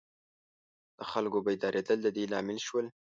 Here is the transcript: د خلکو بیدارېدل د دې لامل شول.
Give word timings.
د 0.97 0.99
خلکو 1.11 1.37
بیدارېدل 1.45 1.97
د 2.03 2.07
دې 2.15 2.23
لامل 2.31 2.59
شول. 2.67 2.85